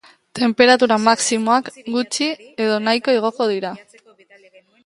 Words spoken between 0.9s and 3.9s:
maximoak gutxi edo nahiko igoko dira.